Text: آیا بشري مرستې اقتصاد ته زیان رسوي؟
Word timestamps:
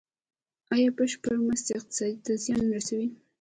آیا 0.73 0.87
بشري 0.97 1.35
مرستې 1.47 1.71
اقتصاد 1.79 2.15
ته 2.25 2.31
زیان 2.43 2.65
رسوي؟ 2.75 3.07